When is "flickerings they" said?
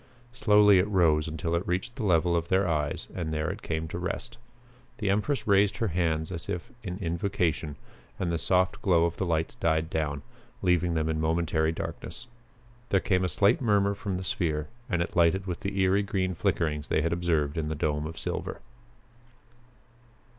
16.33-17.03